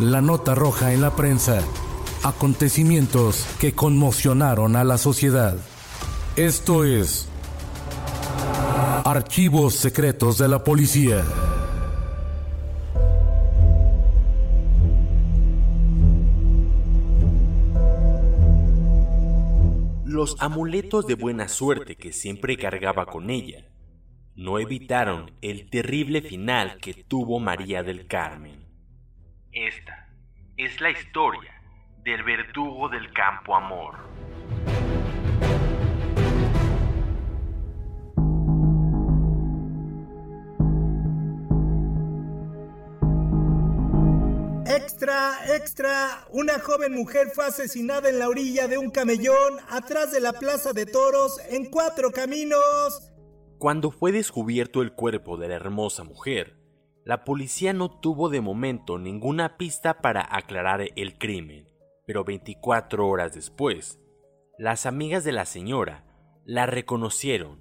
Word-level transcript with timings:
La 0.00 0.20
nota 0.20 0.54
roja 0.54 0.92
en 0.92 1.00
la 1.00 1.16
prensa. 1.16 1.60
Acontecimientos 2.22 3.44
que 3.58 3.72
conmocionaron 3.72 4.76
a 4.76 4.84
la 4.84 4.96
sociedad. 4.96 5.56
Esto 6.36 6.84
es 6.84 7.28
Archivos 9.04 9.74
Secretos 9.74 10.38
de 10.38 10.46
la 10.46 10.62
Policía. 10.62 11.24
Los 20.04 20.36
amuletos 20.38 21.08
de 21.08 21.14
buena 21.16 21.48
suerte 21.48 21.96
que 21.96 22.12
siempre 22.12 22.56
cargaba 22.56 23.06
con 23.06 23.30
ella 23.30 23.64
no 24.36 24.60
evitaron 24.60 25.32
el 25.42 25.68
terrible 25.68 26.22
final 26.22 26.78
que 26.80 26.94
tuvo 26.94 27.40
María 27.40 27.82
del 27.82 28.06
Carmen. 28.06 28.67
Esta 29.60 30.06
es 30.56 30.80
la 30.80 30.90
historia 30.90 31.50
del 32.04 32.22
verdugo 32.22 32.88
del 32.88 33.12
campo 33.12 33.56
amor. 33.56 33.96
Extra, 44.64 45.34
extra, 45.56 46.24
una 46.30 46.60
joven 46.60 46.92
mujer 46.94 47.32
fue 47.34 47.46
asesinada 47.46 48.08
en 48.10 48.20
la 48.20 48.28
orilla 48.28 48.68
de 48.68 48.78
un 48.78 48.90
camellón 48.92 49.58
atrás 49.70 50.12
de 50.12 50.20
la 50.20 50.34
plaza 50.34 50.72
de 50.72 50.86
toros 50.86 51.40
en 51.50 51.64
cuatro 51.68 52.12
caminos. 52.12 53.10
Cuando 53.58 53.90
fue 53.90 54.12
descubierto 54.12 54.82
el 54.82 54.92
cuerpo 54.92 55.36
de 55.36 55.48
la 55.48 55.56
hermosa 55.56 56.04
mujer, 56.04 56.57
la 57.08 57.24
policía 57.24 57.72
no 57.72 57.88
tuvo 57.88 58.28
de 58.28 58.42
momento 58.42 58.98
ninguna 58.98 59.56
pista 59.56 60.02
para 60.02 60.28
aclarar 60.30 60.90
el 60.94 61.16
crimen, 61.16 61.66
pero 62.04 62.22
24 62.22 63.08
horas 63.08 63.32
después, 63.32 63.98
las 64.58 64.84
amigas 64.84 65.24
de 65.24 65.32
la 65.32 65.46
señora 65.46 66.04
la 66.44 66.66
reconocieron 66.66 67.60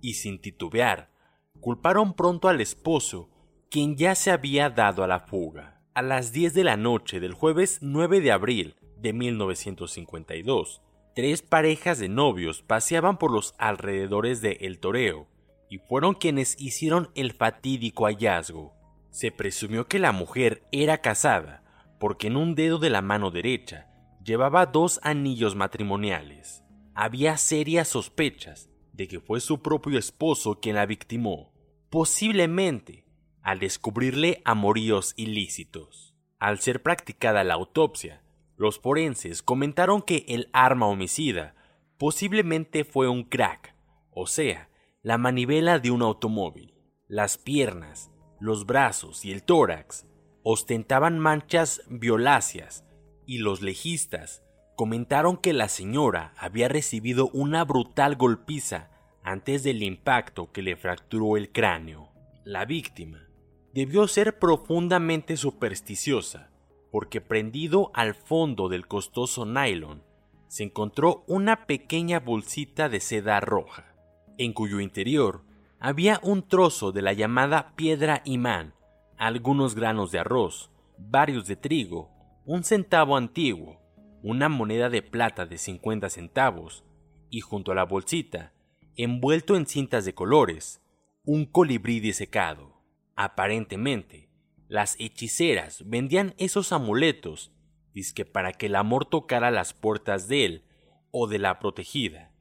y 0.00 0.14
sin 0.14 0.40
titubear, 0.40 1.10
culparon 1.58 2.14
pronto 2.14 2.46
al 2.46 2.60
esposo, 2.60 3.30
quien 3.68 3.96
ya 3.96 4.14
se 4.14 4.30
había 4.30 4.70
dado 4.70 5.02
a 5.02 5.08
la 5.08 5.18
fuga. 5.18 5.82
A 5.94 6.00
las 6.00 6.30
10 6.30 6.54
de 6.54 6.62
la 6.62 6.76
noche 6.76 7.18
del 7.18 7.34
jueves 7.34 7.80
9 7.82 8.20
de 8.20 8.30
abril 8.30 8.76
de 8.98 9.12
1952, 9.12 10.82
tres 11.16 11.42
parejas 11.42 11.98
de 11.98 12.08
novios 12.08 12.62
paseaban 12.62 13.18
por 13.18 13.32
los 13.32 13.54
alrededores 13.58 14.40
de 14.40 14.52
El 14.60 14.78
Toreo 14.78 15.26
y 15.68 15.78
fueron 15.78 16.14
quienes 16.14 16.54
hicieron 16.60 17.10
el 17.16 17.32
fatídico 17.32 18.04
hallazgo. 18.04 18.83
Se 19.14 19.30
presumió 19.30 19.86
que 19.86 20.00
la 20.00 20.10
mujer 20.10 20.66
era 20.72 20.98
casada 20.98 21.62
porque 22.00 22.26
en 22.26 22.36
un 22.36 22.56
dedo 22.56 22.80
de 22.80 22.90
la 22.90 23.00
mano 23.00 23.30
derecha 23.30 23.86
llevaba 24.24 24.66
dos 24.66 24.98
anillos 25.04 25.54
matrimoniales. 25.54 26.64
Había 26.96 27.36
serias 27.36 27.86
sospechas 27.86 28.70
de 28.92 29.06
que 29.06 29.20
fue 29.20 29.38
su 29.38 29.62
propio 29.62 30.00
esposo 30.00 30.58
quien 30.58 30.74
la 30.74 30.84
victimó, 30.84 31.54
posiblemente 31.90 33.04
al 33.40 33.60
descubrirle 33.60 34.42
amoríos 34.44 35.14
ilícitos. 35.16 36.16
Al 36.40 36.58
ser 36.58 36.82
practicada 36.82 37.44
la 37.44 37.54
autopsia, 37.54 38.24
los 38.56 38.80
forenses 38.80 39.44
comentaron 39.44 40.02
que 40.02 40.24
el 40.26 40.50
arma 40.52 40.88
homicida 40.88 41.54
posiblemente 41.98 42.82
fue 42.82 43.08
un 43.08 43.22
crack, 43.22 43.76
o 44.10 44.26
sea, 44.26 44.70
la 45.02 45.18
manivela 45.18 45.78
de 45.78 45.92
un 45.92 46.02
automóvil. 46.02 46.74
Las 47.06 47.38
piernas, 47.38 48.10
los 48.44 48.66
brazos 48.66 49.24
y 49.24 49.32
el 49.32 49.42
tórax 49.42 50.06
ostentaban 50.42 51.18
manchas 51.18 51.80
violáceas 51.88 52.84
y 53.24 53.38
los 53.38 53.62
legistas 53.62 54.42
comentaron 54.76 55.38
que 55.38 55.54
la 55.54 55.70
señora 55.70 56.34
había 56.36 56.68
recibido 56.68 57.30
una 57.32 57.64
brutal 57.64 58.16
golpiza 58.16 58.90
antes 59.22 59.62
del 59.62 59.82
impacto 59.82 60.52
que 60.52 60.60
le 60.60 60.76
fracturó 60.76 61.38
el 61.38 61.52
cráneo. 61.52 62.10
La 62.44 62.66
víctima 62.66 63.30
debió 63.72 64.06
ser 64.08 64.38
profundamente 64.38 65.38
supersticiosa, 65.38 66.50
porque 66.92 67.22
prendido 67.22 67.90
al 67.94 68.14
fondo 68.14 68.68
del 68.68 68.86
costoso 68.86 69.46
nylon 69.46 70.02
se 70.48 70.64
encontró 70.64 71.24
una 71.28 71.64
pequeña 71.64 72.20
bolsita 72.20 72.90
de 72.90 73.00
seda 73.00 73.40
roja, 73.40 73.94
en 74.36 74.52
cuyo 74.52 74.80
interior 74.80 75.44
había 75.86 76.18
un 76.22 76.48
trozo 76.48 76.92
de 76.92 77.02
la 77.02 77.12
llamada 77.12 77.74
piedra 77.76 78.22
imán, 78.24 78.72
algunos 79.18 79.74
granos 79.74 80.10
de 80.12 80.18
arroz, 80.18 80.70
varios 80.96 81.46
de 81.46 81.56
trigo, 81.56 82.10
un 82.46 82.64
centavo 82.64 83.18
antiguo, 83.18 83.82
una 84.22 84.48
moneda 84.48 84.88
de 84.88 85.02
plata 85.02 85.44
de 85.44 85.58
50 85.58 86.08
centavos 86.08 86.84
y 87.28 87.42
junto 87.42 87.72
a 87.72 87.74
la 87.74 87.84
bolsita, 87.84 88.54
envuelto 88.96 89.56
en 89.56 89.66
cintas 89.66 90.06
de 90.06 90.14
colores, 90.14 90.80
un 91.22 91.44
colibrí 91.44 92.00
disecado. 92.00 92.80
Aparentemente, 93.14 94.30
las 94.68 94.96
hechiceras 94.98 95.82
vendían 95.86 96.32
esos 96.38 96.72
amuletos 96.72 97.52
dizque 97.92 98.24
para 98.24 98.54
que 98.54 98.66
el 98.66 98.76
amor 98.76 99.04
tocara 99.04 99.50
las 99.50 99.74
puertas 99.74 100.28
de 100.28 100.46
él 100.46 100.64
o 101.10 101.26
de 101.26 101.38
la 101.38 101.58
protegida, 101.58 102.32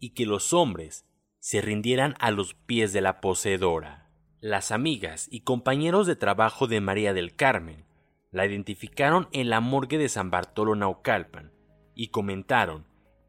y 0.00 0.10
que 0.10 0.26
los 0.26 0.52
hombres 0.52 1.06
se 1.40 1.62
rindieran 1.62 2.14
a 2.20 2.30
los 2.30 2.54
pies 2.54 2.92
de 2.92 3.00
la 3.00 3.20
poseedora. 3.20 4.10
Las 4.40 4.70
amigas 4.70 5.26
y 5.30 5.40
compañeros 5.40 6.06
de 6.06 6.14
trabajo 6.14 6.66
de 6.66 6.80
María 6.80 7.12
del 7.14 7.34
Carmen 7.34 7.86
la 8.30 8.46
identificaron 8.46 9.28
en 9.32 9.50
la 9.50 9.60
morgue 9.60 9.98
de 9.98 10.08
San 10.08 10.30
Bartolo 10.30 10.74
Naucalpan 10.76 11.52
y 11.94 12.08
comentaron 12.08 12.86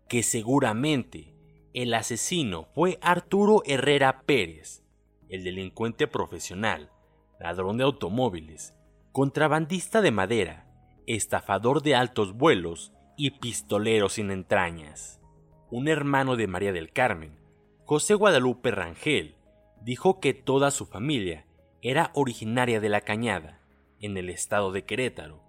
que 0.07 0.23
seguramente 0.23 1.33
el 1.73 1.93
asesino 1.93 2.67
fue 2.75 2.99
Arturo 3.01 3.63
Herrera 3.65 4.23
Pérez, 4.25 4.83
el 5.29 5.45
delincuente 5.45 6.05
profesional, 6.05 6.91
ladrón 7.39 7.77
de 7.77 7.85
automóviles, 7.85 8.75
contrabandista 9.13 10.01
de 10.01 10.11
madera, 10.11 10.67
estafador 11.07 11.81
de 11.81 11.95
altos 11.95 12.33
vuelos 12.33 12.91
y 13.15 13.31
pistolero 13.39 14.09
sin 14.09 14.31
entrañas. 14.31 15.21
Un 15.69 15.87
hermano 15.87 16.35
de 16.35 16.47
María 16.47 16.73
del 16.73 16.91
Carmen, 16.91 17.40
José 17.91 18.13
Guadalupe 18.13 18.71
Rangel, 18.71 19.35
dijo 19.81 20.21
que 20.21 20.33
toda 20.33 20.71
su 20.71 20.85
familia 20.85 21.45
era 21.81 22.11
originaria 22.13 22.79
de 22.79 22.87
La 22.87 23.01
Cañada, 23.01 23.59
en 23.99 24.15
el 24.15 24.29
estado 24.29 24.71
de 24.71 24.85
Querétaro, 24.85 25.43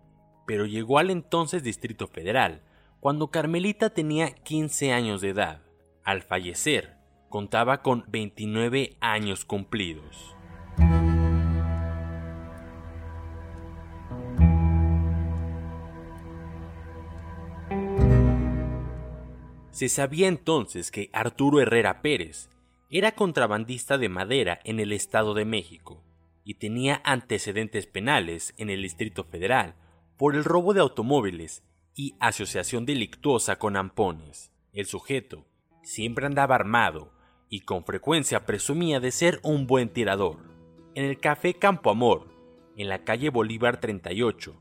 pero 0.45 0.67
llegó 0.67 0.99
al 0.99 1.11
entonces 1.11 1.63
Distrito 1.63 2.09
Federal 2.09 2.63
cuando 2.99 3.31
Carmelita 3.31 3.91
tenía 3.91 4.35
15 4.35 4.93
años 4.93 5.21
de 5.21 5.29
edad. 5.29 5.63
Al 6.03 6.23
fallecer, 6.23 6.97
contaba 7.29 7.81
con 7.81 8.07
29 8.09 8.97
años 8.99 9.45
cumplidos. 9.45 10.35
Se 19.83 19.89
sabía 19.89 20.29
entonces 20.29 20.93
que 20.93 21.11
Arturo 21.13 21.61
Herrera 21.61 22.03
Pérez 22.03 22.49
era 22.89 23.17
contrabandista 23.17 23.99
de 23.99 24.09
madera 24.09 24.61
en 24.63 24.79
el 24.79 24.93
Estado 24.93 25.35
de 25.35 25.45
México 25.45 26.05
y 26.45 26.55
tenía 26.55 27.03
antecedentes 27.05 27.89
penales 27.89 28.55
en 28.59 28.71
el 28.71 28.81
Distrito 28.81 29.25
Federal 29.25 29.75
por 30.17 30.37
el 30.37 30.45
robo 30.45 30.73
de 30.73 30.83
automóviles 30.83 31.65
y 31.97 32.15
asociación 32.21 32.87
delictuosa 32.87 33.59
con 33.59 33.77
ampones. 33.77 34.53
El 34.73 34.87
sujeto 34.87 35.47
siempre 35.83 36.27
andaba 36.27 36.55
armado 36.55 37.13
y 37.49 37.63
con 37.63 37.85
frecuencia 37.85 38.47
presumía 38.47 39.01
de 39.01 39.11
ser 39.11 39.41
un 39.43 39.67
buen 39.67 39.89
tirador. 39.89 40.37
En 40.95 41.07
el 41.07 41.19
Café 41.19 41.55
Campo 41.55 41.91
Amor, 41.91 42.29
en 42.77 42.89
la 42.89 43.03
calle 43.03 43.31
Bolívar 43.31 43.81
38, 43.81 44.55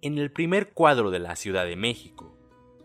en 0.00 0.16
el 0.16 0.32
primer 0.32 0.72
cuadro 0.72 1.10
de 1.10 1.18
la 1.18 1.36
Ciudad 1.36 1.66
de 1.66 1.76
México, 1.76 2.34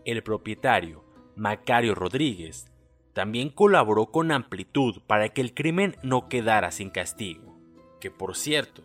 el 0.04 0.22
propietario, 0.22 1.08
Macario 1.40 1.94
Rodríguez, 1.94 2.70
también 3.14 3.48
colaboró 3.48 4.10
con 4.10 4.30
amplitud 4.30 5.00
para 5.06 5.30
que 5.30 5.40
el 5.40 5.54
crimen 5.54 5.96
no 6.02 6.28
quedara 6.28 6.70
sin 6.70 6.90
castigo. 6.90 7.58
Que 7.98 8.10
por 8.10 8.36
cierto, 8.36 8.82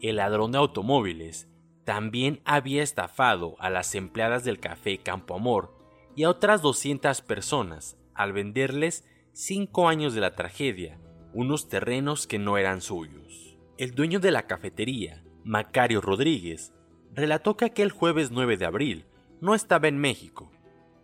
el 0.00 0.16
ladrón 0.16 0.50
de 0.50 0.58
automóviles 0.58 1.46
también 1.84 2.40
había 2.44 2.82
estafado 2.82 3.54
a 3.60 3.70
las 3.70 3.94
empleadas 3.94 4.42
del 4.42 4.58
café 4.58 4.98
Campo 4.98 5.36
Amor 5.36 5.72
y 6.16 6.24
a 6.24 6.30
otras 6.30 6.62
200 6.62 7.20
personas 7.22 7.96
al 8.12 8.32
venderles 8.32 9.04
cinco 9.32 9.86
años 9.86 10.14
de 10.14 10.20
la 10.20 10.34
tragedia 10.34 10.98
unos 11.32 11.68
terrenos 11.68 12.26
que 12.26 12.40
no 12.40 12.58
eran 12.58 12.80
suyos. 12.80 13.56
El 13.78 13.94
dueño 13.94 14.18
de 14.18 14.32
la 14.32 14.48
cafetería, 14.48 15.22
Macario 15.44 16.00
Rodríguez, 16.00 16.74
relató 17.12 17.56
que 17.56 17.66
aquel 17.66 17.92
jueves 17.92 18.32
9 18.32 18.56
de 18.56 18.66
abril 18.66 19.06
no 19.40 19.54
estaba 19.54 19.86
en 19.86 19.98
México, 19.98 20.50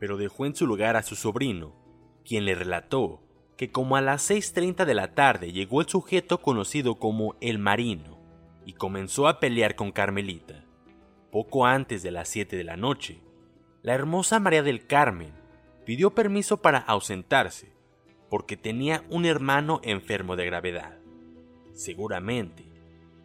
pero 0.01 0.17
dejó 0.17 0.47
en 0.47 0.57
su 0.57 0.67
lugar 0.67 0.97
a 0.97 1.05
su 1.05 1.15
sobrino, 1.15 1.77
quien 2.25 2.45
le 2.45 2.57
relató 2.57 3.23
que 3.57 3.71
como 3.71 3.97
a 3.97 4.01
las 4.01 4.31
6.30 4.31 4.87
de 4.87 4.95
la 4.95 5.15
tarde 5.15 5.53
llegó 5.53 5.83
el 5.83 5.87
sujeto 5.87 6.41
conocido 6.41 6.99
como 6.99 7.37
el 7.43 7.59
Marino 7.59 8.19
y 8.65 8.73
comenzó 8.73 9.29
a 9.29 9.39
pelear 9.39 9.77
con 9.77 9.93
Carmelita. 9.93 10.65
Poco 11.31 11.67
antes 11.67 12.03
de 12.03 12.11
las 12.11 12.31
7 12.31 12.57
de 12.57 12.65
la 12.65 12.79
noche, 12.79 13.21
la 13.83 13.93
hermosa 13.93 14.41
María 14.41 14.63
del 14.63 14.87
Carmen 14.87 15.35
pidió 15.85 16.15
permiso 16.15 16.63
para 16.63 16.79
ausentarse 16.79 17.75
porque 18.31 18.57
tenía 18.57 19.05
un 19.11 19.27
hermano 19.27 19.83
enfermo 19.85 20.37
de 20.37 20.47
gravedad. 20.47 20.99
Seguramente, 21.75 22.65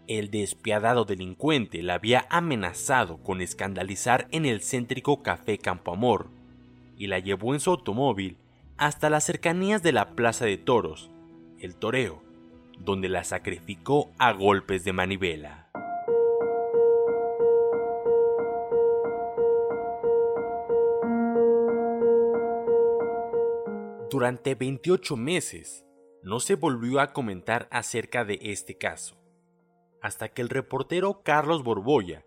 el 0.08 0.30
despiadado 0.30 1.06
delincuente 1.06 1.82
la 1.82 1.94
había 1.94 2.28
amenazado 2.30 3.24
con 3.24 3.40
escandalizar 3.40 4.28
en 4.32 4.46
el 4.46 4.62
céntrico 4.62 5.24
Café 5.24 5.58
Campo 5.58 5.94
Amor 5.94 6.35
y 6.98 7.08
la 7.08 7.20
llevó 7.20 7.54
en 7.54 7.60
su 7.60 7.72
automóvil 7.72 8.38
hasta 8.78 9.10
las 9.10 9.24
cercanías 9.24 9.82
de 9.84 9.92
la 9.92 10.16
Plaza 10.16 10.46
de 10.46 10.58
Toros, 10.58 11.10
el 11.60 11.76
toreo, 11.76 12.22
donde 12.80 13.10
la 13.10 13.24
sacrificó 13.24 14.12
a 14.18 14.34
golpes 14.34 14.84
de 14.84 14.94
manivela. 14.94 15.70
Durante 24.10 24.56
28 24.56 25.18
meses 25.18 25.86
no 26.24 26.40
se 26.40 26.56
volvió 26.56 27.00
a 27.00 27.12
comentar 27.12 27.68
acerca 27.72 28.24
de 28.24 28.40
este 28.42 28.78
caso, 28.78 29.18
hasta 30.02 30.30
que 30.30 30.42
el 30.42 30.50
reportero 30.50 31.22
Carlos 31.24 31.64
Borbolla 31.64 32.26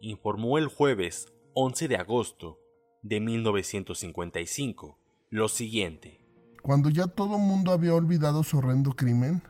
informó 0.00 0.58
el 0.58 0.68
jueves 0.68 1.32
11 1.54 1.88
de 1.88 1.96
agosto 1.96 2.58
de 3.02 3.20
1955 3.20 4.98
lo 5.30 5.48
siguiente. 5.48 6.20
Cuando 6.62 6.90
ya 6.90 7.06
todo 7.06 7.38
mundo 7.38 7.72
había 7.72 7.94
olvidado 7.94 8.42
su 8.42 8.58
horrendo 8.58 8.92
crimen, 8.92 9.42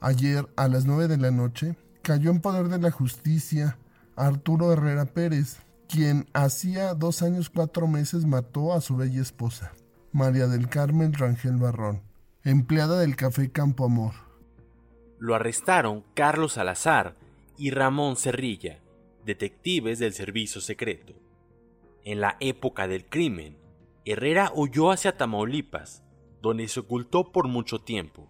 ayer 0.00 0.48
a 0.56 0.68
las 0.68 0.86
9 0.86 1.08
de 1.08 1.18
la 1.18 1.30
noche 1.30 1.76
cayó 2.02 2.30
en 2.30 2.40
poder 2.40 2.68
de 2.68 2.78
la 2.78 2.90
justicia 2.90 3.78
Arturo 4.16 4.72
Herrera 4.72 5.06
Pérez, 5.06 5.58
quien 5.88 6.26
hacía 6.32 6.94
dos 6.94 7.22
años 7.22 7.50
cuatro 7.50 7.86
meses 7.86 8.26
mató 8.26 8.72
a 8.72 8.80
su 8.80 8.96
bella 8.96 9.20
esposa. 9.20 9.72
María 10.12 10.46
del 10.46 10.68
Carmen 10.68 11.12
Rangel 11.12 11.56
Barrón, 11.56 12.02
empleada 12.44 13.00
del 13.00 13.16
Café 13.16 13.50
Campo 13.50 13.84
Amor. 13.84 14.14
Lo 15.18 15.34
arrestaron 15.34 16.04
Carlos 16.14 16.52
Salazar 16.52 17.16
y 17.58 17.70
Ramón 17.70 18.16
Cerrilla, 18.16 18.78
detectives 19.24 19.98
del 19.98 20.12
servicio 20.12 20.60
secreto. 20.60 21.14
En 22.04 22.20
la 22.20 22.36
época 22.40 22.86
del 22.86 23.06
crimen, 23.06 23.58
Herrera 24.04 24.52
huyó 24.54 24.90
hacia 24.90 25.16
Tamaulipas, 25.16 26.04
donde 26.42 26.68
se 26.68 26.80
ocultó 26.80 27.32
por 27.32 27.48
mucho 27.48 27.78
tiempo. 27.78 28.28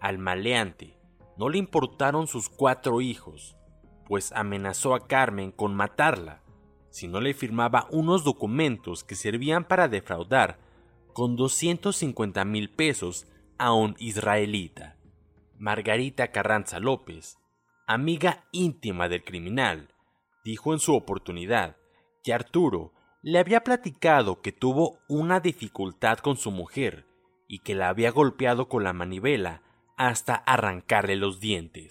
Al 0.00 0.18
maleante 0.18 0.98
no 1.38 1.48
le 1.48 1.56
importaron 1.56 2.26
sus 2.26 2.50
cuatro 2.50 3.00
hijos, 3.00 3.56
pues 4.06 4.32
amenazó 4.32 4.94
a 4.94 5.06
Carmen 5.06 5.50
con 5.50 5.74
matarla 5.74 6.42
si 6.90 7.08
no 7.08 7.20
le 7.20 7.34
firmaba 7.34 7.88
unos 7.90 8.22
documentos 8.22 9.02
que 9.02 9.16
servían 9.16 9.64
para 9.64 9.88
defraudar 9.88 10.58
con 11.12 11.34
250 11.34 12.44
mil 12.44 12.70
pesos 12.70 13.26
a 13.58 13.72
un 13.72 13.96
israelita. 13.98 14.96
Margarita 15.58 16.30
Carranza 16.30 16.78
López, 16.78 17.38
amiga 17.86 18.44
íntima 18.52 19.08
del 19.08 19.24
criminal, 19.24 19.88
dijo 20.44 20.72
en 20.72 20.78
su 20.78 20.94
oportunidad 20.94 21.76
que 22.24 22.32
Arturo 22.32 22.94
le 23.20 23.38
había 23.38 23.62
platicado 23.62 24.40
que 24.40 24.50
tuvo 24.50 24.98
una 25.08 25.40
dificultad 25.40 26.18
con 26.18 26.38
su 26.38 26.50
mujer 26.50 27.06
y 27.46 27.58
que 27.58 27.74
la 27.74 27.90
había 27.90 28.10
golpeado 28.10 28.66
con 28.66 28.82
la 28.82 28.94
manivela 28.94 29.62
hasta 29.96 30.34
arrancarle 30.34 31.16
los 31.16 31.38
dientes. 31.38 31.90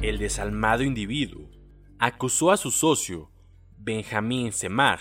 El 0.00 0.18
desalmado 0.18 0.84
individuo 0.84 1.50
acusó 1.98 2.52
a 2.52 2.56
su 2.56 2.70
socio, 2.70 3.30
Benjamín 3.76 4.52
Semar, 4.52 5.00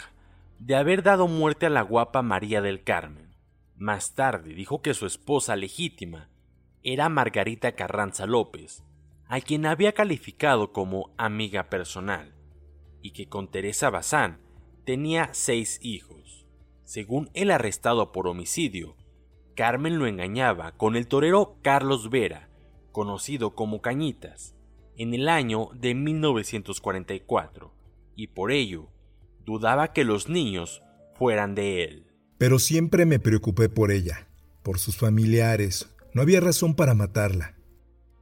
de 0.58 0.76
haber 0.76 1.04
dado 1.04 1.28
muerte 1.28 1.68
a 1.68 1.70
la 1.70 1.84
guapa 1.84 2.24
María 2.24 2.62
del 2.62 2.84
Carmen. 2.84 3.36
Más 3.76 4.16
tarde 4.16 4.56
dijo 4.56 4.82
que 4.82 4.96
su 4.96 5.06
esposa 5.06 5.56
legítima 5.56 6.30
era 6.84 7.10
Margarita 7.10 7.74
Carranza 7.74 8.26
López, 8.26 8.84
a 9.28 9.42
quien 9.42 9.66
había 9.66 9.94
calificado 9.94 10.72
como 10.72 11.14
amiga 11.18 11.70
personal, 11.70 12.34
y 13.02 13.12
que 13.12 13.28
con 13.28 13.50
Teresa 13.50 13.90
Bazán 13.90 14.40
tenía 14.86 15.30
seis 15.34 15.80
hijos. 15.82 16.48
Según 16.84 17.30
el 17.34 17.52
arrestado 17.52 18.12
por 18.12 18.28
homicidio, 18.28 18.96
Carmen 19.56 20.00
lo 20.00 20.08
engañaba 20.08 20.72
con 20.78 20.96
el 20.96 21.08
torero 21.08 21.58
Carlos 21.62 22.10
Vera, 22.10 22.50
conocido 22.92 23.56
como 23.56 23.82
Cañitas, 23.82 24.56
en 24.96 25.14
el 25.14 25.30
año 25.30 25.70
de 25.74 25.96
1944 25.96 27.74
y 28.16 28.28
por 28.28 28.52
ello 28.52 28.90
dudaba 29.46 29.94
que 29.94 30.04
los 30.04 30.28
niños 30.28 30.82
fueran 31.16 31.56
de 31.56 31.84
él. 31.84 32.08
Pero 32.38 32.60
siempre 32.60 33.06
me 33.06 33.20
preocupé 33.20 33.70
por 33.70 33.92
ella, 33.92 34.28
por 34.62 34.78
sus 34.78 34.98
familiares. 34.98 35.90
No 36.14 36.22
había 36.22 36.40
razón 36.40 36.76
para 36.76 36.94
matarla. 36.94 37.56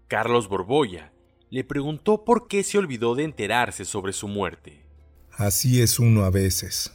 Carlos 0.08 0.48
Borbolla 0.48 1.14
le 1.50 1.64
preguntó 1.64 2.26
por 2.26 2.48
qué 2.48 2.64
se 2.64 2.78
olvidó 2.78 3.16
de 3.16 3.24
enterarse 3.24 3.86
sobre 3.86 4.14
su 4.14 4.28
muerte. 4.28 4.86
Así 5.32 5.82
es 5.82 6.00
uno 6.00 6.24
a 6.24 6.30
veces. 6.30 6.94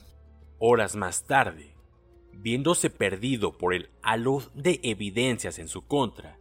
Horas 0.59 0.97
más 0.97 1.27
tarde, 1.27 1.75
viéndose 2.33 2.91
perdido 2.91 3.57
por 3.57 3.75
el 3.75 3.91
halo 4.03 4.43
de 4.55 4.81
evidencias 4.83 5.59
en 5.59 5.69
su 5.69 5.87
contra 5.87 6.39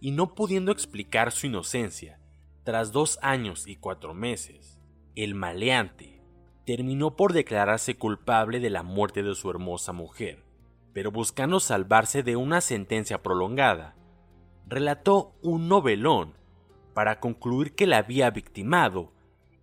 y 0.00 0.10
no 0.10 0.34
pudiendo 0.34 0.72
explicar 0.72 1.32
su 1.32 1.46
inocencia, 1.46 2.20
tras 2.64 2.92
dos 2.92 3.18
años 3.22 3.66
y 3.66 3.76
cuatro 3.76 4.14
meses, 4.14 4.80
el 5.14 5.34
maleante 5.34 6.22
terminó 6.66 7.14
por 7.16 7.32
declararse 7.32 7.96
culpable 7.96 8.60
de 8.60 8.70
la 8.70 8.82
muerte 8.82 9.22
de 9.22 9.34
su 9.34 9.50
hermosa 9.50 9.92
mujer, 9.92 10.42
pero 10.94 11.10
buscando 11.10 11.60
salvarse 11.60 12.22
de 12.22 12.36
una 12.36 12.60
sentencia 12.60 13.22
prolongada, 13.22 13.96
relató 14.66 15.34
un 15.42 15.68
novelón 15.68 16.34
para 16.94 17.20
concluir 17.20 17.74
que 17.74 17.86
la 17.86 17.98
había 17.98 18.30
victimado 18.30 19.12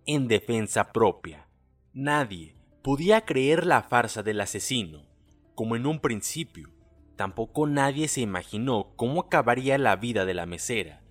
en 0.06 0.28
defensa 0.28 0.92
propia. 0.92 1.48
Nadie 1.94 2.54
podía 2.82 3.24
creer 3.24 3.66
la 3.66 3.82
farsa 3.82 4.22
del 4.22 4.40
asesino, 4.42 5.06
como 5.54 5.74
en 5.74 5.86
un 5.86 6.00
principio. 6.00 6.68
Tampoco 7.16 7.66
nadie 7.66 8.08
se 8.08 8.20
imaginó 8.20 8.92
cómo 8.96 9.22
acabaría 9.22 9.78
la 9.78 9.96
vida 9.96 10.24
de 10.24 10.34
la 10.34 10.46
mesera 10.46 11.02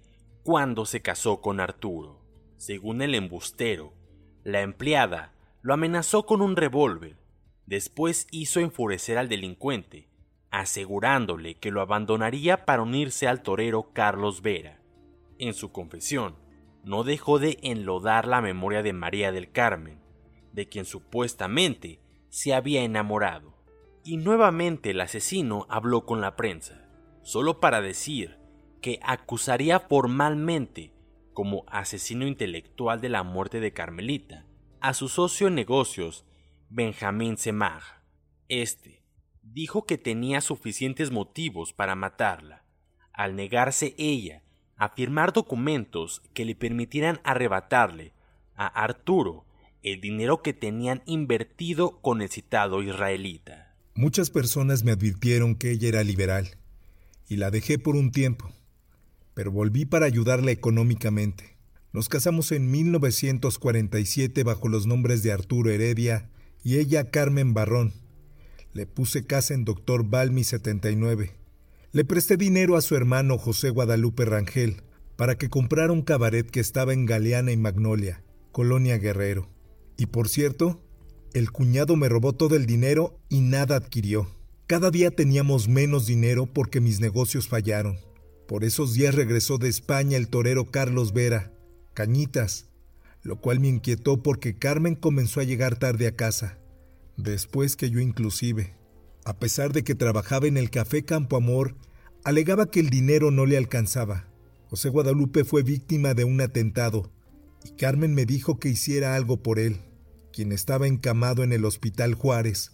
cuando 0.43 0.85
se 0.85 1.01
casó 1.01 1.41
con 1.41 1.59
Arturo. 1.59 2.19
Según 2.57 3.01
el 3.01 3.15
embustero, 3.15 3.93
la 4.43 4.61
empleada 4.61 5.33
lo 5.61 5.73
amenazó 5.73 6.25
con 6.25 6.41
un 6.41 6.55
revólver. 6.55 7.17
Después 7.65 8.27
hizo 8.31 8.59
enfurecer 8.59 9.17
al 9.17 9.29
delincuente, 9.29 10.10
asegurándole 10.51 11.55
que 11.55 11.71
lo 11.71 11.81
abandonaría 11.81 12.65
para 12.65 12.83
unirse 12.83 13.27
al 13.27 13.41
torero 13.41 13.91
Carlos 13.93 14.41
Vera. 14.41 14.81
En 15.39 15.53
su 15.53 15.71
confesión, 15.71 16.35
no 16.83 17.03
dejó 17.03 17.39
de 17.39 17.57
enlodar 17.63 18.27
la 18.27 18.41
memoria 18.41 18.83
de 18.83 18.93
María 18.93 19.31
del 19.31 19.51
Carmen, 19.51 19.99
de 20.51 20.67
quien 20.67 20.85
supuestamente 20.85 21.99
se 22.29 22.53
había 22.53 22.83
enamorado. 22.83 23.55
Y 24.03 24.17
nuevamente 24.17 24.91
el 24.91 25.01
asesino 25.01 25.65
habló 25.69 26.05
con 26.05 26.21
la 26.21 26.35
prensa, 26.35 26.87
solo 27.21 27.59
para 27.59 27.81
decir 27.81 28.37
que 28.81 28.99
acusaría 29.03 29.79
formalmente 29.79 30.93
como 31.33 31.63
asesino 31.67 32.27
intelectual 32.27 32.99
de 32.99 33.09
la 33.09 33.23
muerte 33.23 33.59
de 33.59 33.73
Carmelita 33.73 34.45
a 34.81 34.93
su 34.95 35.07
socio 35.07 35.47
en 35.47 35.55
negocios, 35.55 36.25
Benjamín 36.69 37.37
Semag. 37.37 37.83
Este 38.49 39.00
dijo 39.53 39.85
que 39.85 39.97
tenía 39.97 40.41
suficientes 40.41 41.11
motivos 41.11 41.73
para 41.73 41.95
matarla, 41.95 42.63
al 43.13 43.35
negarse 43.35 43.95
ella 43.97 44.43
a 44.77 44.89
firmar 44.89 45.33
documentos 45.33 46.21
que 46.33 46.45
le 46.45 46.55
permitieran 46.55 47.19
arrebatarle 47.23 48.13
a 48.55 48.67
Arturo 48.67 49.45
el 49.83 49.99
dinero 49.99 50.41
que 50.41 50.53
tenían 50.53 51.01
invertido 51.05 51.99
con 52.01 52.21
el 52.21 52.29
citado 52.29 52.81
israelita. 52.81 53.75
Muchas 53.93 54.29
personas 54.29 54.83
me 54.83 54.91
advirtieron 54.91 55.55
que 55.55 55.71
ella 55.71 55.89
era 55.89 56.03
liberal, 56.03 56.57
y 57.27 57.37
la 57.37 57.51
dejé 57.51 57.77
por 57.77 57.95
un 57.95 58.11
tiempo, 58.11 58.51
pero 59.33 59.51
volví 59.51 59.85
para 59.85 60.05
ayudarla 60.05 60.51
económicamente. 60.51 61.57
Nos 61.93 62.07
casamos 62.07 62.51
en 62.51 62.71
1947 62.71 64.43
bajo 64.43 64.69
los 64.69 64.87
nombres 64.87 65.23
de 65.23 65.33
Arturo 65.33 65.71
Heredia 65.71 66.29
y 66.63 66.77
ella 66.77 67.09
Carmen 67.11 67.53
Barrón. 67.53 67.93
Le 68.73 68.85
puse 68.85 69.25
casa 69.25 69.53
en 69.53 69.65
Doctor 69.65 70.05
Balmi 70.05 70.45
79. 70.45 71.31
Le 71.91 72.05
presté 72.05 72.37
dinero 72.37 72.77
a 72.77 72.81
su 72.81 72.95
hermano 72.95 73.37
José 73.37 73.69
Guadalupe 73.69 74.23
Rangel 74.23 74.81
para 75.17 75.37
que 75.37 75.49
comprara 75.49 75.91
un 75.91 76.03
cabaret 76.03 76.49
que 76.49 76.61
estaba 76.61 76.93
en 76.93 77.05
Galeana 77.05 77.51
y 77.51 77.57
Magnolia, 77.57 78.23
Colonia 78.53 78.97
Guerrero. 78.97 79.49
Y 79.97 80.05
por 80.05 80.29
cierto, 80.29 80.81
el 81.33 81.51
cuñado 81.51 81.97
me 81.97 82.07
robó 82.07 82.31
todo 82.31 82.55
el 82.55 82.65
dinero 82.65 83.19
y 83.27 83.41
nada 83.41 83.75
adquirió. 83.75 84.29
Cada 84.67 84.89
día 84.89 85.11
teníamos 85.11 85.67
menos 85.67 86.05
dinero 86.05 86.45
porque 86.45 86.79
mis 86.79 87.01
negocios 87.01 87.49
fallaron. 87.49 87.99
Por 88.47 88.63
esos 88.63 88.93
días 88.93 89.15
regresó 89.15 89.57
de 89.57 89.67
España 89.67 90.15
el 90.15 90.29
torero 90.29 90.71
Carlos 90.71 91.11
Vera, 91.11 91.51
Cañitas, 91.93 92.69
lo 93.21 93.41
cual 93.41 93.59
me 93.59 93.67
inquietó 93.67 94.23
porque 94.23 94.57
Carmen 94.57 94.95
comenzó 94.95 95.41
a 95.41 95.43
llegar 95.43 95.77
tarde 95.77 96.07
a 96.07 96.15
casa, 96.15 96.57
después 97.17 97.75
que 97.75 97.89
yo 97.89 97.99
inclusive. 97.99 98.75
A 99.25 99.37
pesar 99.37 99.71
de 99.73 99.83
que 99.83 99.95
trabajaba 99.95 100.47
en 100.47 100.57
el 100.57 100.69
café 100.69 101.05
Campo 101.05 101.37
Amor, 101.37 101.75
alegaba 102.23 102.69
que 102.69 102.79
el 102.79 102.89
dinero 102.89 103.31
no 103.31 103.45
le 103.45 103.57
alcanzaba. 103.57 104.27
José 104.69 104.89
Guadalupe 104.89 105.43
fue 105.43 105.63
víctima 105.63 106.13
de 106.13 106.23
un 106.23 106.41
atentado 106.41 107.11
y 107.63 107.71
Carmen 107.75 108.13
me 108.13 108.25
dijo 108.25 108.59
que 108.59 108.69
hiciera 108.69 109.15
algo 109.15 109.43
por 109.43 109.59
él, 109.59 109.81
quien 110.33 110.51
estaba 110.51 110.87
encamado 110.87 111.43
en 111.43 111.53
el 111.53 111.65
Hospital 111.65 112.15
Juárez, 112.15 112.71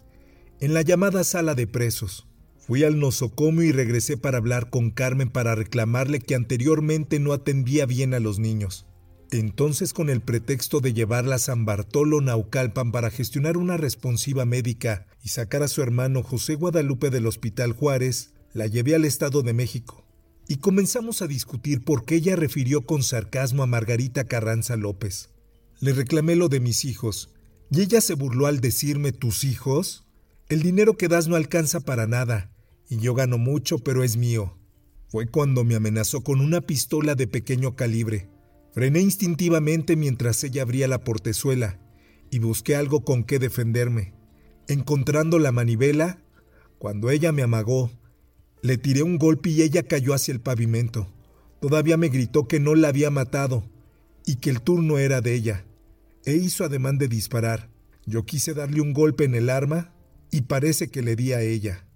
en 0.60 0.74
la 0.74 0.82
llamada 0.82 1.24
sala 1.24 1.56
de 1.56 1.68
presos. 1.68 2.28
Fui 2.58 2.84
al 2.84 3.00
nosocomio 3.00 3.64
y 3.64 3.72
regresé 3.72 4.18
para 4.18 4.38
hablar 4.38 4.70
con 4.70 4.92
Carmen 4.92 5.30
para 5.30 5.56
reclamarle 5.56 6.20
que 6.20 6.36
anteriormente 6.36 7.20
no 7.20 7.32
atendía 7.32 7.86
bien 7.86 8.14
a 8.14 8.20
los 8.20 8.40
niños. 8.40 8.87
Entonces, 9.32 9.94
con 9.94 10.10
el 10.10 10.22
pretexto 10.22 10.80
de 10.80 10.94
llevarla 10.94 11.36
a 11.36 11.40
San 11.40 11.66
Bartolo 11.66 12.22
Naucalpan 12.22 12.94
para 12.94 13.10
gestionar 13.10 13.58
una 13.58 13.76
responsiva 13.76 14.46
médica 14.46 15.08
y 15.22 15.30
sacar 15.30 15.64
a 15.64 15.68
su 15.68 15.82
hermano 15.82 16.24
José 16.24 16.56
Guadalupe 16.56 17.10
del 17.10 17.28
Hospital 17.28 17.74
Juárez, 17.74 18.34
la 18.54 18.68
llevé 18.68 18.96
al 18.96 19.04
Estado 19.04 19.42
de 19.42 19.54
México. 19.54 20.06
Y 20.48 20.58
comenzamos 20.58 21.22
a 21.22 21.28
discutir 21.28 21.84
por 21.84 22.06
qué 22.06 22.16
ella 22.16 22.38
refirió 22.38 22.86
con 22.86 23.04
sarcasmo 23.04 23.64
a 23.64 23.68
Margarita 23.68 24.24
Carranza 24.24 24.78
López. 24.78 25.30
Le 25.82 25.92
reclamé 25.92 26.38
lo 26.38 26.48
de 26.48 26.62
mis 26.62 26.86
hijos, 26.86 27.30
y 27.70 27.82
ella 27.82 28.00
se 28.00 28.14
burló 28.14 28.48
al 28.48 28.62
decirme 28.62 29.12
tus 29.12 29.44
hijos. 29.44 30.06
El 30.48 30.62
dinero 30.62 30.96
que 30.96 31.10
das 31.10 31.28
no 31.28 31.36
alcanza 31.36 31.82
para 31.82 32.08
nada, 32.08 32.50
y 32.90 32.98
yo 33.00 33.14
gano 33.14 33.38
mucho, 33.38 33.80
pero 33.80 34.06
es 34.06 34.16
mío. 34.16 34.58
Fue 35.10 35.28
cuando 35.28 35.66
me 35.66 35.76
amenazó 35.76 36.24
con 36.24 36.40
una 36.40 36.62
pistola 36.62 37.16
de 37.16 37.28
pequeño 37.28 37.76
calibre. 37.76 38.30
Frené 38.74 39.02
instintivamente 39.02 39.96
mientras 39.96 40.44
ella 40.44 40.62
abría 40.62 40.88
la 40.88 41.04
portezuela 41.04 41.80
y 42.30 42.40
busqué 42.40 42.76
algo 42.76 43.04
con 43.04 43.24
qué 43.24 43.40
defenderme. 43.40 44.14
Encontrando 44.68 45.40
la 45.40 45.52
manivela, 45.52 46.20
cuando 46.78 47.10
ella 47.10 47.32
me 47.32 47.42
amagó, 47.42 47.92
le 48.62 48.78
tiré 48.78 49.04
un 49.04 49.18
golpe 49.18 49.50
y 49.50 49.62
ella 49.62 49.84
cayó 49.84 50.14
hacia 50.14 50.34
el 50.34 50.42
pavimento. 50.42 51.12
Todavía 51.60 51.98
me 51.98 52.10
gritó 52.10 52.48
que 52.48 52.60
no 52.60 52.76
la 52.76 52.90
había 52.90 53.10
matado 53.10 53.64
y 54.26 54.36
que 54.36 54.50
el 54.50 54.62
turno 54.62 54.98
era 54.98 55.22
de 55.22 55.34
ella. 55.34 55.66
E 56.26 56.34
hizo 56.34 56.66
ademán 56.66 56.98
de 56.98 57.08
disparar. 57.08 57.70
Yo 58.06 58.26
quise 58.26 58.54
darle 58.54 58.82
un 58.82 58.94
golpe 58.94 59.24
en 59.24 59.36
el 59.36 59.50
arma 59.50 59.94
y 60.32 60.42
parece 60.42 60.90
que 60.90 61.02
le 61.02 61.16
di 61.16 61.34
a 61.34 61.42
ella. 61.42 61.88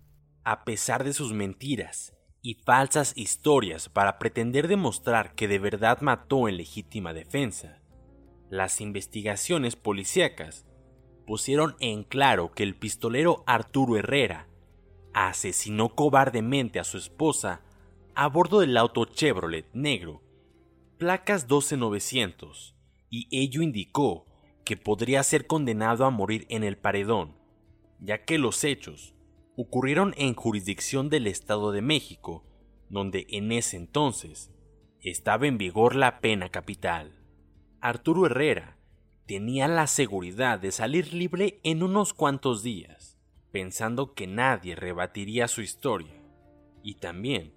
A 0.43 0.63
pesar 0.63 1.03
de 1.03 1.13
sus 1.13 1.33
mentiras, 1.33 2.13
y 2.41 2.55
falsas 2.55 3.13
historias 3.15 3.89
para 3.89 4.17
pretender 4.17 4.67
demostrar 4.67 5.36
que 5.36 5.48
de 5.48 5.60
verdad 5.60 6.01
mató 6.01 6.48
en 6.48 6.57
legítima 6.57 7.13
defensa. 7.13 7.81
Las 8.50 8.81
investigaciones 8.81 9.75
policíacas 9.75 10.65
pusieron 11.25 11.75
en 11.79 12.03
claro 12.03 12.51
que 12.51 12.63
el 12.63 12.75
pistolero 12.75 13.43
Arturo 13.45 13.98
Herrera 13.98 14.48
asesinó 15.13 15.89
cobardemente 15.89 16.79
a 16.79 16.83
su 16.83 16.98
esposa 16.98 17.62
a 18.15 18.27
bordo 18.27 18.60
del 18.60 18.75
auto 18.75 19.05
Chevrolet 19.05 19.67
negro, 19.74 20.21
placas 20.98 21.48
12900, 21.48 22.75
y 23.10 23.27
ello 23.31 23.62
indicó 23.62 24.25
que 24.65 24.77
podría 24.77 25.24
ser 25.24 25.48
condenado 25.48 26.05
a 26.05 26.10
morir 26.10 26.45
en 26.50 26.63
el 26.63 26.77
paredón, 26.77 27.38
ya 28.00 28.25
que 28.25 28.38
los 28.38 28.63
hechos 28.63 29.13
ocurrieron 29.55 30.13
en 30.17 30.34
jurisdicción 30.34 31.10
del 31.10 31.27
Estado 31.27 31.72
de 31.72 31.81
México, 31.81 32.46
donde 32.89 33.27
en 33.29 33.51
ese 33.51 33.77
entonces 33.77 34.51
estaba 35.01 35.48
en 35.48 35.58
vigor 35.58 35.96
la 35.96 36.20
pena 36.20 36.50
capital. 36.50 37.20
Arturo 37.79 38.25
Herrera 38.25 38.77
tenía 39.25 39.67
la 39.67 39.88
seguridad 39.88 40.60
de 40.60 40.72
salir 40.72 41.13
libre 41.13 41.60
en 41.63 41.84
unos 41.84 42.13
cuantos 42.13 42.63
días, 42.63 43.17
pensando 43.51 44.13
que 44.13 44.27
nadie 44.27 44.75
rebatiría 44.75 45.48
su 45.48 45.62
historia, 45.62 46.22
y 46.84 46.96
también 46.96 47.53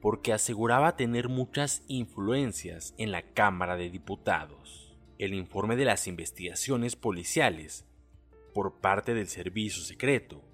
porque 0.00 0.34
aseguraba 0.34 0.96
tener 0.96 1.30
muchas 1.30 1.82
influencias 1.88 2.94
en 2.98 3.10
la 3.10 3.22
Cámara 3.22 3.76
de 3.76 3.88
Diputados. 3.88 4.94
El 5.16 5.32
informe 5.32 5.76
de 5.76 5.86
las 5.86 6.06
investigaciones 6.06 6.94
policiales 6.94 7.86
por 8.52 8.80
parte 8.80 9.14
del 9.14 9.28
Servicio 9.28 9.82
Secreto 9.82 10.44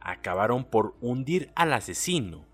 acabaron 0.00 0.64
por 0.64 0.96
hundir 1.00 1.52
al 1.54 1.72
asesino 1.72 2.44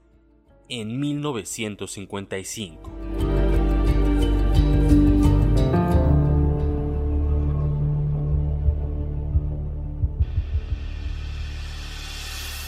en 0.69 1.01
1955. 1.01 3.04